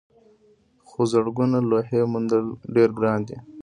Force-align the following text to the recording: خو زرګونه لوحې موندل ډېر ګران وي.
خو 0.87 1.01
زرګونه 1.11 1.57
لوحې 1.69 1.99
موندل 2.13 2.45
ډېر 2.75 2.89
ګران 2.97 3.19
وي. 3.27 3.37